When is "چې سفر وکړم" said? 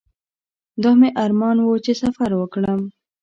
1.85-2.81